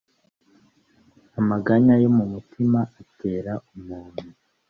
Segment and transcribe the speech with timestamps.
[1.39, 4.23] amaganya yo mu mutima atera umuntu